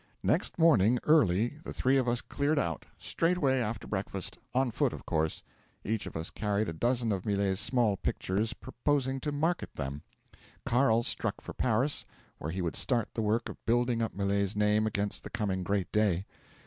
'Next 0.23 0.57
morning, 0.57 0.97
early, 1.03 1.59
the 1.61 1.75
three 1.75 1.95
of 1.95 2.07
us 2.07 2.21
cleared 2.21 2.57
out, 2.57 2.87
straightway 2.97 3.59
after 3.59 3.85
breakfast 3.85 4.39
on 4.51 4.71
foot, 4.71 4.93
of 4.93 5.05
course. 5.05 5.43
Each 5.83 6.07
of 6.07 6.17
us 6.17 6.31
carried 6.31 6.67
a 6.67 6.73
dozen 6.73 7.11
of 7.11 7.23
Millet's 7.23 7.61
small 7.61 7.97
pictures, 7.97 8.53
purposing 8.53 9.19
to 9.19 9.31
market 9.31 9.75
them. 9.75 10.01
Carl 10.65 11.03
struck 11.03 11.39
for 11.39 11.53
Paris, 11.53 12.03
where 12.39 12.49
he 12.49 12.63
would 12.63 12.75
start 12.75 13.09
the 13.13 13.21
work 13.21 13.47
of 13.47 13.63
building 13.67 14.01
up 14.01 14.15
Millet's 14.15 14.55
name 14.55 14.87
against 14.87 15.23
the 15.23 15.29
coming 15.29 15.61
great 15.61 15.91
day. 15.91 16.25